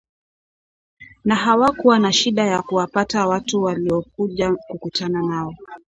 na 1.25 1.35
hawakuwa 1.35 1.99
na 1.99 2.13
shida 2.13 2.45
ya 2.45 2.61
kuwapata 2.61 3.27
watu 3.27 3.63
waliokuja 3.63 4.55
kukutana 4.55 5.21
nao 5.21 5.55